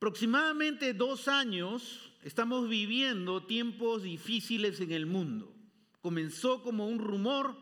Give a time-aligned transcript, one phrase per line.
[0.00, 5.54] Aproximadamente dos años estamos viviendo tiempos difíciles en el mundo.
[6.00, 7.54] Comenzó como un rumor,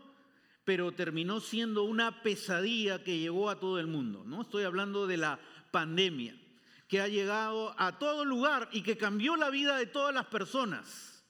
[0.62, 4.22] pero terminó siendo una pesadilla que llegó a todo el mundo.
[4.24, 4.43] ¿no?
[4.43, 5.40] Estoy hablando de la
[5.72, 6.40] pandemia,
[6.87, 11.25] que ha llegado a todo lugar y que cambió la vida de todas las personas.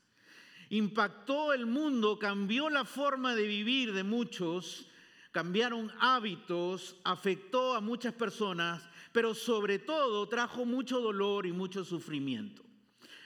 [0.69, 4.87] Impactó el mundo, cambió la forma de vivir de muchos,
[5.33, 8.87] cambiaron hábitos, afectó a muchas personas,
[9.19, 12.63] pero sobre todo trajo mucho dolor y mucho sufrimiento.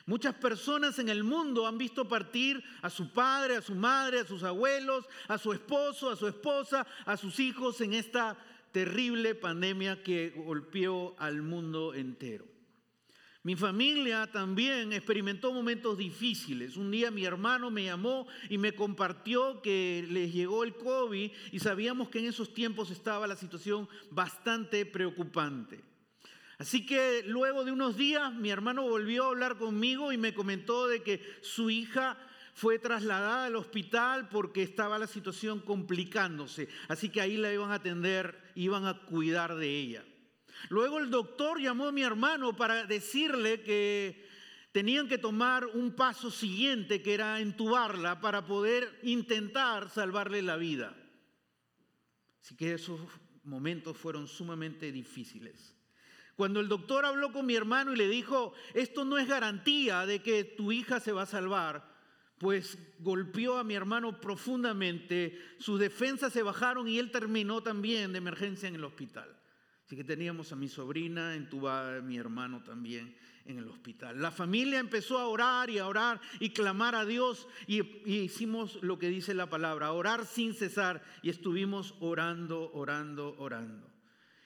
[0.06, 4.24] Muchas personas en el mundo han visto partir a su padre, a su madre, a
[4.24, 8.38] sus abuelos, a su esposo, a su esposa, a sus hijos en esta
[8.72, 12.46] terrible pandemia que golpeó al mundo entero.
[13.44, 16.76] Mi familia también experimentó momentos difíciles.
[16.76, 21.58] Un día mi hermano me llamó y me compartió que les llegó el COVID y
[21.58, 25.80] sabíamos que en esos tiempos estaba la situación bastante preocupante.
[26.58, 30.86] Así que luego de unos días mi hermano volvió a hablar conmigo y me comentó
[30.86, 32.16] de que su hija
[32.54, 36.68] fue trasladada al hospital porque estaba la situación complicándose.
[36.86, 40.04] Así que ahí la iban a atender, iban a cuidar de ella.
[40.68, 44.26] Luego el doctor llamó a mi hermano para decirle que
[44.72, 50.96] tenían que tomar un paso siguiente, que era entubarla para poder intentar salvarle la vida.
[52.42, 53.00] Así que esos
[53.44, 55.76] momentos fueron sumamente difíciles.
[56.34, 60.22] Cuando el doctor habló con mi hermano y le dijo, esto no es garantía de
[60.22, 61.92] que tu hija se va a salvar,
[62.38, 68.18] pues golpeó a mi hermano profundamente, sus defensas se bajaron y él terminó también de
[68.18, 69.41] emergencia en el hospital.
[69.92, 74.22] Así que teníamos a mi sobrina entubada, mi hermano también en el hospital.
[74.22, 78.98] La familia empezó a orar y a orar y clamar a Dios y, hicimos lo
[78.98, 83.86] que dice la palabra, orar sin cesar y estuvimos orando, orando, orando.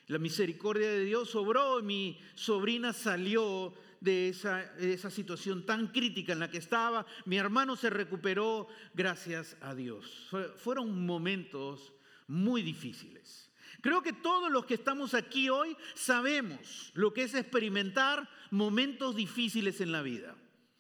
[0.08, 6.41] La misericordia de Dios obró y mi sobrina salió de esa, situación tan crítica en
[6.41, 7.06] la que estaba.
[7.24, 10.28] Mi hermano se recuperó gracias a Dios.
[10.56, 11.92] Fueron momentos
[12.27, 13.45] muy difíciles.
[13.86, 19.80] Creo que todos los que estamos aquí hoy sabemos lo que es experimentar momentos difíciles
[19.80, 20.35] en la vida,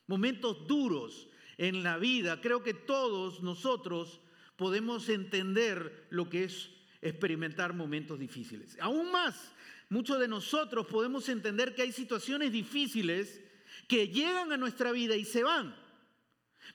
[0.08, 2.40] momentos duros en la vida.
[2.40, 4.18] Creo que todos nosotros
[4.56, 6.68] podemos entender lo que es
[7.00, 8.76] experimentar momentos difíciles.
[8.80, 9.52] Aún más,
[9.88, 13.40] muchos de nosotros podemos entender que hay situaciones difíciles
[13.86, 15.76] que llegan a nuestra vida y se van.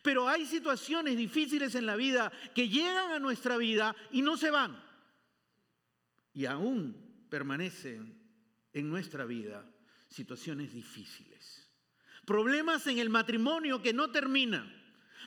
[0.01, 4.49] Pero hay situaciones difíciles en la vida que llegan a nuestra vida y no se
[4.49, 4.90] van.
[6.33, 8.17] Y aún permanecen
[8.73, 9.69] en nuestra vida
[10.07, 11.69] situaciones difíciles.
[12.25, 14.79] Problemas en el matrimonio que no terminan.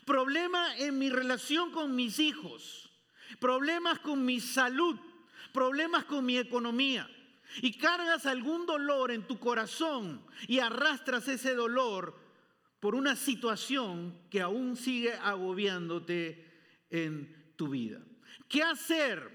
[0.06, 2.84] Problema en mi relación con mis hijos
[3.38, 4.98] problemas con mi salud,
[5.53, 7.09] problemas con mi economía.
[7.62, 12.19] Y cargas algún dolor en tu corazón y arrastras ese dolor
[12.81, 16.53] por una situación que aún sigue agobiándote
[16.91, 18.00] en tu vida.
[18.48, 19.31] ¿Qué hacer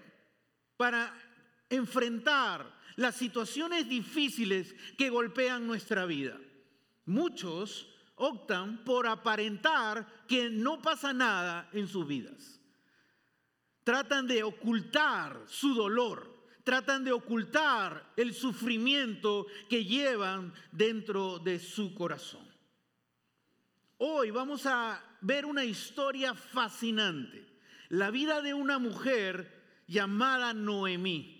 [0.75, 1.16] para
[1.69, 6.38] enfrentar las situaciones difíciles que golpean nuestra vida?
[7.06, 12.59] Muchos optan por aparentar que no pasa nada en sus vidas
[13.90, 21.96] tratan de ocultar su dolor, tratan de ocultar el sufrimiento que llevan dentro de su
[21.96, 22.47] corazón.
[23.97, 27.44] Hoy vamos a ver una historia fascinante,
[27.90, 31.38] la vida de una mujer llamada Noemí.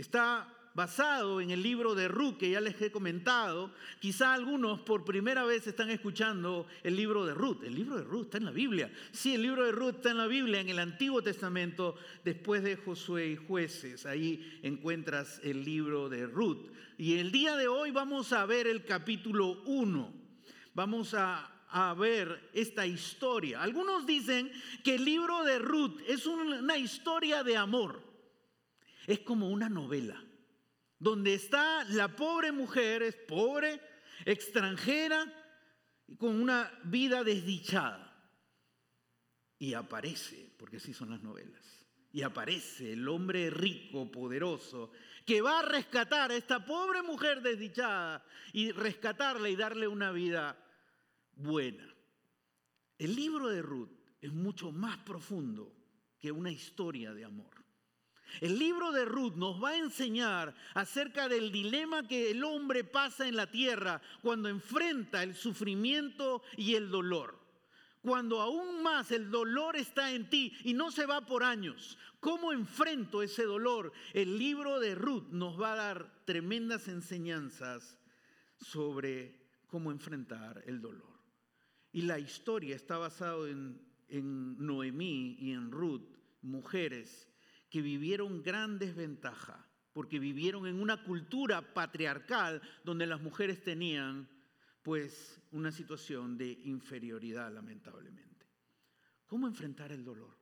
[0.00, 3.70] Está basado en el libro de Ruth que ya les he comentado.
[4.00, 7.64] Quizá algunos por primera vez están escuchando el libro de Ruth.
[7.64, 8.90] El libro de Ruth está en la Biblia.
[9.12, 12.76] Sí, el libro de Ruth está en la Biblia, en el Antiguo Testamento, después de
[12.76, 14.06] Josué y jueces.
[14.06, 16.70] Ahí encuentras el libro de Ruth.
[16.96, 20.14] Y el día de hoy vamos a ver el capítulo 1.
[20.72, 23.62] Vamos a a ver esta historia.
[23.62, 24.50] Algunos dicen
[24.82, 28.09] que el libro de Ruth es una historia de amor.
[29.06, 30.22] Es como una novela
[31.00, 33.80] donde está la pobre mujer, es pobre,
[34.26, 35.26] extranjera,
[36.18, 38.06] con una vida desdichada.
[39.58, 44.90] Y aparece, porque así son las novelas, y aparece el hombre rico, poderoso,
[45.24, 50.56] que va a rescatar a esta pobre mujer desdichada y rescatarla y darle una vida
[51.34, 51.86] buena.
[52.98, 55.74] El libro de Ruth es mucho más profundo
[56.18, 57.59] que una historia de amor.
[58.40, 63.26] El libro de Ruth nos va a enseñar acerca del dilema que el hombre pasa
[63.26, 67.38] en la tierra cuando enfrenta el sufrimiento y el dolor.
[68.02, 71.98] Cuando aún más el dolor está en ti y no se va por años.
[72.18, 73.92] ¿Cómo enfrento ese dolor?
[74.14, 77.98] El libro de Ruth nos va a dar tremendas enseñanzas
[78.58, 81.10] sobre cómo enfrentar el dolor.
[81.92, 83.90] Y la historia está basada en,
[84.58, 86.02] Noemí y en Ruth,
[86.42, 87.29] mujeres
[87.70, 94.28] que vivieron gran desventaja, porque vivieron en una cultura patriarcal donde las mujeres tenían
[94.82, 98.46] pues una situación de inferioridad lamentablemente.
[99.26, 100.36] ¿Cómo enfrentar el dolor?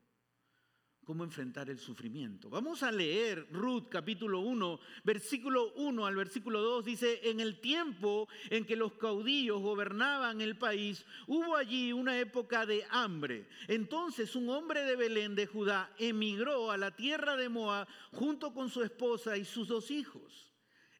[1.08, 2.50] Cómo enfrentar el sufrimiento.
[2.50, 6.84] Vamos a leer Ruth capítulo 1, versículo 1 al versículo 2.
[6.84, 12.66] Dice, en el tiempo en que los caudillos gobernaban el país, hubo allí una época
[12.66, 13.48] de hambre.
[13.68, 18.68] Entonces un hombre de Belén de Judá emigró a la tierra de Moab junto con
[18.68, 20.52] su esposa y sus dos hijos.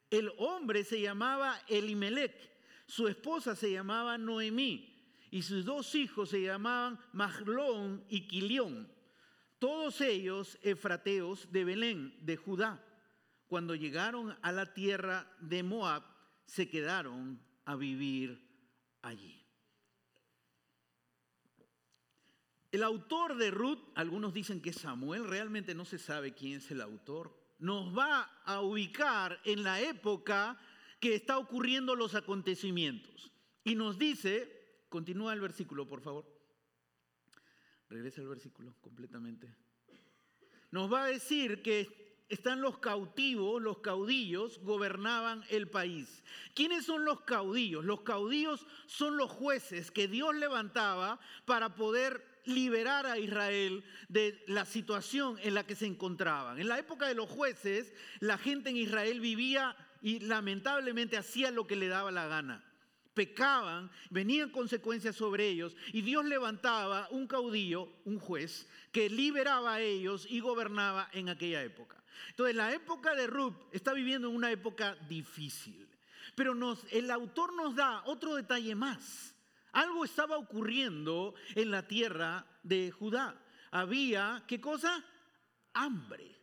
[0.09, 2.33] El hombre se llamaba Elimelech,
[2.87, 4.91] su esposa se llamaba Noemí
[5.29, 8.97] y sus dos hijos se llamaban Mahlón y Quilión
[9.59, 12.83] todos ellos efrateos de Belén, de Judá,
[13.47, 16.03] cuando llegaron a la tierra de Moab,
[16.45, 18.41] se quedaron a vivir
[19.01, 19.45] allí.
[22.71, 26.81] El autor de Ruth, algunos dicen que Samuel, realmente no se sabe quién es el
[26.81, 30.57] autor, nos va a ubicar en la época
[30.99, 33.31] que está ocurriendo los acontecimientos.
[33.63, 36.38] Y nos dice, continúa el versículo, por favor.
[37.89, 39.53] Regresa el versículo completamente.
[40.71, 46.23] Nos va a decir que están los cautivos, los caudillos gobernaban el país.
[46.53, 47.83] ¿Quiénes son los caudillos?
[47.83, 54.65] Los caudillos son los jueces que Dios levantaba para poder liberar a Israel de la
[54.65, 56.59] situación en la que se encontraban.
[56.59, 61.65] En la época de los jueces, la gente en Israel vivía y lamentablemente hacía lo
[61.65, 62.68] que le daba la gana
[63.19, 69.81] pecaban, venían consecuencias sobre ellos y Dios levantaba un caudillo, un juez, que liberaba a
[69.81, 72.01] ellos y gobernaba en aquella época.
[72.29, 75.85] Entonces la época de Ruth está viviendo en una época difícil,
[76.33, 79.35] pero nos, el autor nos da otro detalle más.
[79.73, 83.35] Algo estaba ocurriendo en la tierra de Judá.
[83.69, 85.03] Había, ¿qué cosa?
[85.73, 86.38] Hambre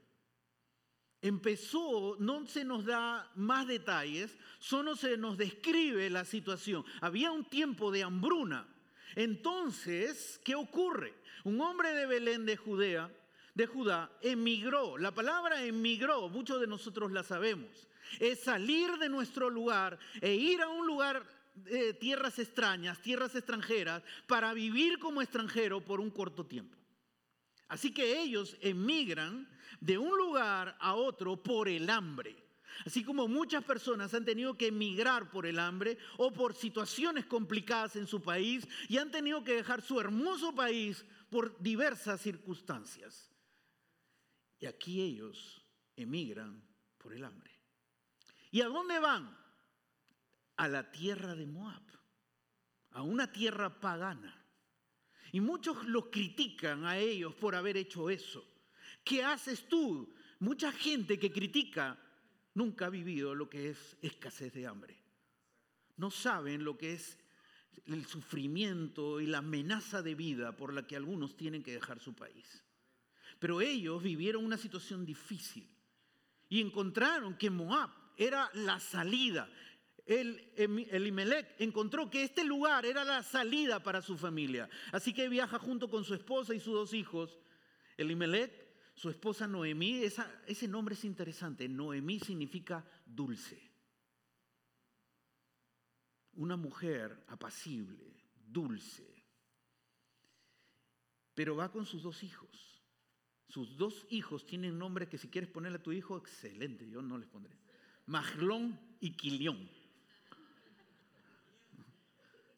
[1.28, 6.84] empezó, no se nos da más detalles, solo se nos describe la situación.
[7.00, 8.66] Había un tiempo de hambruna.
[9.14, 11.14] Entonces, ¿qué ocurre?
[11.44, 13.10] Un hombre de Belén de Judea,
[13.54, 14.98] de Judá, emigró.
[14.98, 17.88] La palabra emigró, muchos de nosotros la sabemos.
[18.20, 21.24] Es salir de nuestro lugar e ir a un lugar
[21.54, 26.76] de tierras extrañas, tierras extranjeras, para vivir como extranjero por un corto tiempo.
[27.68, 29.48] Así que ellos emigran
[29.80, 32.46] de un lugar a otro por el hambre.
[32.84, 37.96] Así como muchas personas han tenido que emigrar por el hambre o por situaciones complicadas
[37.96, 43.32] en su país y han tenido que dejar su hermoso país por diversas circunstancias.
[44.58, 45.64] Y aquí ellos
[45.96, 46.62] emigran
[46.98, 47.50] por el hambre.
[48.50, 49.36] ¿Y a dónde van?
[50.56, 51.82] A la tierra de Moab,
[52.90, 54.45] a una tierra pagana.
[55.32, 58.46] Y muchos los critican a ellos por haber hecho eso.
[59.04, 60.14] ¿Qué haces tú?
[60.40, 61.98] Mucha gente que critica
[62.54, 64.96] nunca ha vivido lo que es escasez de hambre.
[65.96, 67.18] No saben lo que es
[67.86, 72.14] el sufrimiento y la amenaza de vida por la que algunos tienen que dejar su
[72.14, 72.64] país.
[73.38, 75.68] Pero ellos vivieron una situación difícil
[76.48, 79.48] y encontraron que Moab era la salida,
[80.06, 84.68] el Elimelech encontró que este lugar era la salida para su familia.
[84.92, 87.38] Así que viaja junto con su esposa y sus dos hijos.
[87.96, 88.52] Elimelech,
[88.94, 91.68] su esposa Noemí, ese nombre es interesante.
[91.68, 93.60] Noemí significa dulce.
[96.34, 98.14] Una mujer apacible,
[98.46, 99.24] dulce.
[101.34, 102.82] Pero va con sus dos hijos.
[103.48, 107.18] Sus dos hijos tienen nombre que si quieres ponerle a tu hijo, excelente, yo no
[107.18, 107.58] les pondré.
[108.06, 109.68] Maglón y Quilión.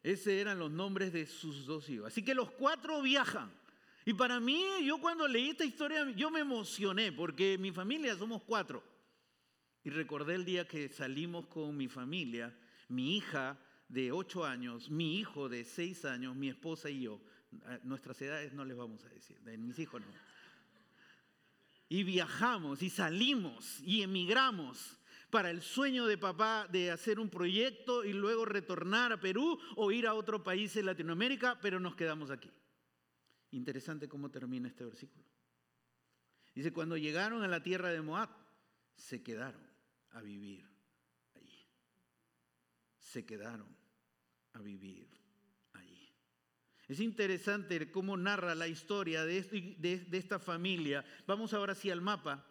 [0.01, 2.07] Esos eran los nombres de sus dos hijos.
[2.07, 3.51] Así que los cuatro viajan.
[4.05, 8.41] Y para mí, yo cuando leí esta historia, yo me emocioné porque mi familia somos
[8.43, 8.83] cuatro.
[9.83, 15.17] Y recordé el día que salimos con mi familia, mi hija de ocho años, mi
[15.19, 17.21] hijo de seis años, mi esposa y yo.
[17.83, 20.07] Nuestras edades no les vamos a decir, de mis hijos no.
[21.89, 24.98] Y viajamos y salimos y emigramos
[25.29, 29.91] para el sueño de papá de hacer un proyecto y luego retornar a Perú o
[29.91, 32.51] ir a otro país en Latinoamérica, pero nos quedamos aquí.
[33.51, 35.23] Interesante cómo termina este versículo.
[36.53, 38.29] Dice, cuando llegaron a la tierra de Moab,
[38.95, 39.61] se quedaron
[40.11, 40.67] a vivir
[41.35, 41.67] allí.
[42.99, 43.67] Se quedaron
[44.53, 45.09] a vivir
[45.73, 46.11] allí.
[46.87, 51.05] Es interesante cómo narra la historia de, de esta familia.
[51.27, 52.45] Vamos ahora sí al mapa.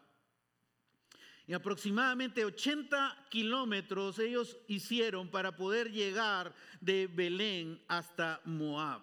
[1.49, 9.01] Y aproximadamente 80 kilómetros ellos hicieron para poder llegar de Belén hasta Moab.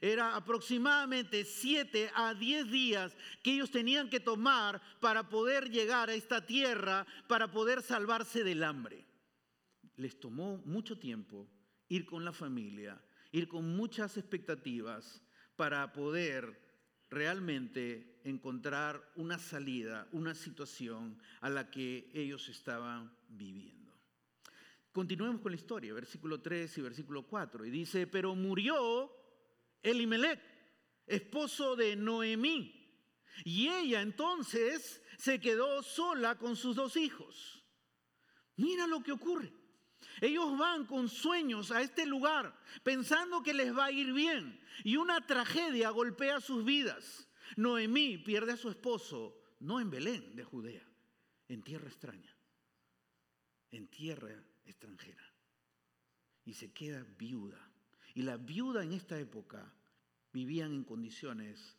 [0.00, 6.14] Era aproximadamente 7 a 10 días que ellos tenían que tomar para poder llegar a
[6.14, 9.04] esta tierra, para poder salvarse del hambre.
[9.96, 11.48] Les tomó mucho tiempo
[11.88, 15.24] ir con la familia, ir con muchas expectativas
[15.56, 16.69] para poder
[17.10, 23.92] realmente encontrar una salida, una situación a la que ellos estaban viviendo.
[24.92, 27.64] Continuemos con la historia, versículo 3 y versículo 4.
[27.66, 29.12] Y dice, pero murió
[29.82, 30.40] Elimelech,
[31.06, 32.76] esposo de Noemí.
[33.44, 37.64] Y ella entonces se quedó sola con sus dos hijos.
[38.56, 39.52] Mira lo que ocurre.
[40.20, 44.96] Ellos van con sueños a este lugar pensando que les va a ir bien y
[44.96, 47.28] una tragedia golpea sus vidas.
[47.56, 50.86] Noemí pierde a su esposo, no en Belén de Judea,
[51.48, 52.36] en tierra extraña,
[53.70, 54.30] en tierra
[54.64, 55.24] extranjera.
[56.44, 57.70] Y se queda viuda.
[58.14, 59.72] Y la viuda en esta época
[60.32, 61.76] vivían en condiciones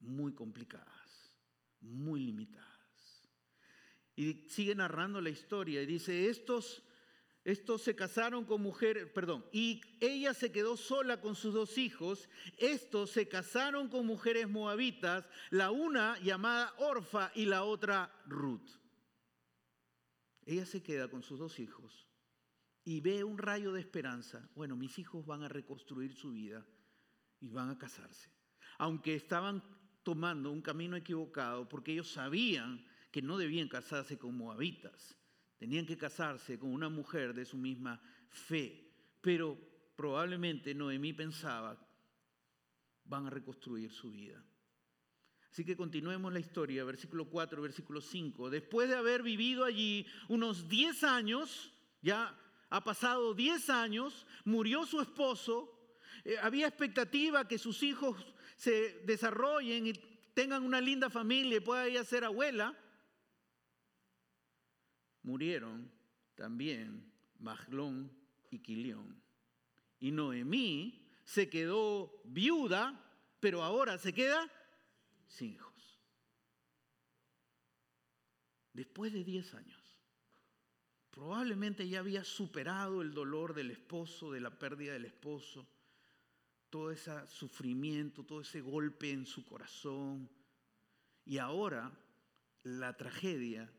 [0.00, 1.36] muy complicadas,
[1.80, 2.68] muy limitadas.
[4.14, 6.82] Y sigue narrando la historia y dice, estos
[7.44, 12.28] estos se casaron con mujeres, perdón, y ella se quedó sola con sus dos hijos.
[12.56, 18.70] Estos se casaron con mujeres moabitas, la una llamada Orfa y la otra Ruth.
[20.44, 22.06] Ella se queda con sus dos hijos
[22.84, 24.48] y ve un rayo de esperanza.
[24.54, 26.64] Bueno, mis hijos van a reconstruir su vida
[27.40, 28.30] y van a casarse.
[28.78, 29.62] Aunque estaban
[30.04, 35.16] tomando un camino equivocado porque ellos sabían que no debían casarse con moabitas
[35.62, 38.84] Tenían que casarse con una mujer de su misma fe.
[39.20, 39.56] Pero
[39.94, 41.78] probablemente Noemí pensaba,
[43.04, 44.44] van a reconstruir su vida.
[45.52, 48.50] Así que continuemos la historia, versículo 4, versículo 5.
[48.50, 52.36] Después de haber vivido allí unos 10 años, ya
[52.68, 55.72] ha pasado 10 años, murió su esposo,
[56.24, 58.16] eh, había expectativa que sus hijos
[58.56, 59.92] se desarrollen y
[60.34, 62.76] tengan una linda familia y pueda ella ser abuela
[65.22, 65.90] murieron
[66.34, 68.10] también Maglón
[68.50, 69.20] y Quilión.
[70.00, 72.98] Y Noemí se quedó viuda,
[73.40, 74.50] pero ahora se queda
[75.26, 75.72] sin hijos.
[78.72, 79.98] Después de 10 años,
[81.10, 85.66] probablemente ya había superado el dolor del esposo, de la pérdida del esposo,
[86.70, 90.30] todo ese sufrimiento, todo ese golpe en su corazón.
[91.26, 91.92] Y ahora
[92.62, 93.70] la tragedia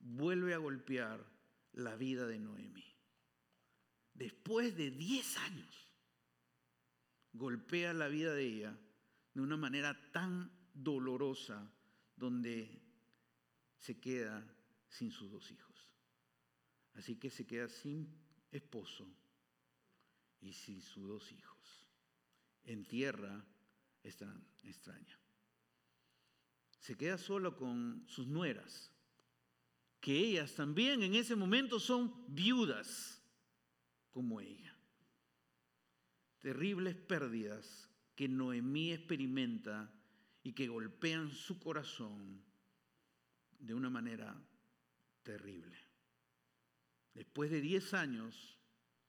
[0.00, 1.24] vuelve a golpear
[1.72, 2.84] la vida de Noemi.
[4.14, 5.88] Después de 10 años,
[7.32, 8.78] golpea la vida de ella
[9.34, 11.72] de una manera tan dolorosa
[12.16, 12.82] donde
[13.76, 14.44] se queda
[14.88, 15.90] sin sus dos hijos.
[16.94, 18.08] Así que se queda sin
[18.50, 19.06] esposo
[20.40, 21.86] y sin sus dos hijos,
[22.64, 23.44] en tierra
[24.02, 25.18] extraña.
[26.78, 28.89] Se queda solo con sus nueras,
[30.00, 33.22] que ellas también en ese momento son viudas
[34.10, 34.74] como ella.
[36.38, 39.92] Terribles pérdidas que Noemí experimenta
[40.42, 42.42] y que golpean su corazón
[43.58, 44.42] de una manera
[45.22, 45.76] terrible.
[47.12, 48.58] Después de 10 años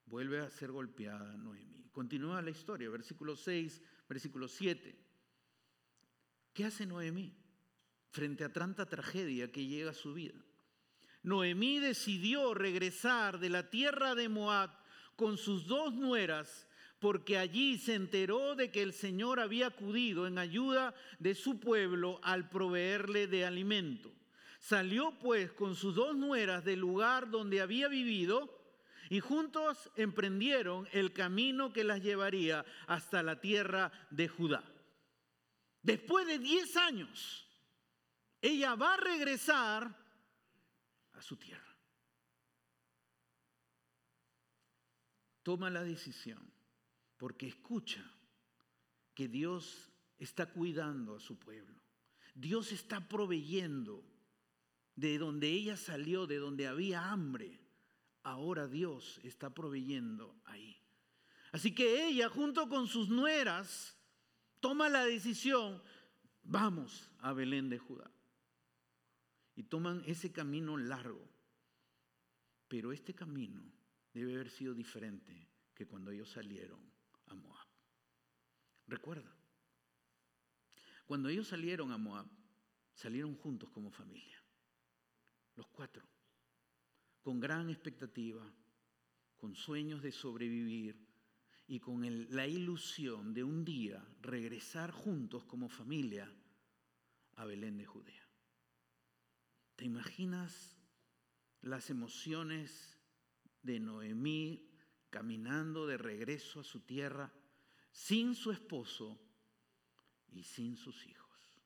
[0.05, 1.89] vuelve a ser golpeada Noemí.
[1.93, 4.97] Continúa la historia, versículo 6, versículo 7.
[6.53, 7.33] ¿Qué hace Noemí
[8.09, 10.43] frente a tanta tragedia que llega a su vida?
[11.23, 14.71] Noemí decidió regresar de la tierra de Moab
[15.15, 16.67] con sus dos nueras
[16.99, 22.19] porque allí se enteró de que el Señor había acudido en ayuda de su pueblo
[22.23, 24.13] al proveerle de alimento.
[24.59, 28.55] Salió pues con sus dos nueras del lugar donde había vivido
[29.09, 34.63] y juntos emprendieron el camino que las llevaría hasta la tierra de Judá.
[35.81, 37.47] Después de diez años,
[38.43, 40.00] ella va a regresar
[41.21, 41.75] su tierra.
[45.43, 46.39] Toma la decisión
[47.17, 48.03] porque escucha
[49.13, 51.81] que Dios está cuidando a su pueblo.
[52.35, 54.03] Dios está proveyendo
[54.95, 57.59] de donde ella salió, de donde había hambre.
[58.23, 60.77] Ahora Dios está proveyendo ahí.
[61.51, 63.97] Así que ella, junto con sus nueras,
[64.59, 65.81] toma la decisión,
[66.43, 68.11] vamos a Belén de Judá
[69.55, 71.27] y toman ese camino largo.
[72.67, 73.63] Pero este camino
[74.13, 76.79] debe haber sido diferente que cuando ellos salieron
[77.27, 77.67] a Moab.
[78.87, 79.35] Recuerda,
[81.05, 82.27] cuando ellos salieron a Moab,
[82.93, 84.37] salieron juntos como familia.
[85.55, 86.07] los cuatro,
[87.21, 88.41] con gran expectativa,
[89.35, 90.97] con sueños de sobrevivir
[91.67, 92.01] y con
[92.33, 96.33] la ilusión de un día regresar juntos como familia
[97.35, 98.30] a Belén de Judea.
[99.81, 100.77] ¿Te imaginas
[101.61, 102.99] las emociones
[103.63, 104.69] de Noemí
[105.09, 107.33] caminando de regreso a su tierra
[107.91, 109.19] sin su esposo
[110.27, 111.59] y sin sus hijos?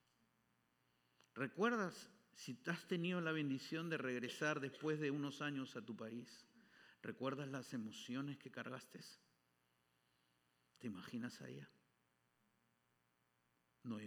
[1.33, 6.47] ¿Recuerdas si has tenido la bendición de regresar después de unos años a tu país?
[7.01, 9.01] ¿Recuerdas las emociones que cargaste?
[10.77, 11.69] ¿Te imaginas a ella?